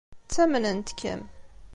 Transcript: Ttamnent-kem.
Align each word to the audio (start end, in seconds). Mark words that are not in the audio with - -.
Ttamnent-kem. 0.23 1.21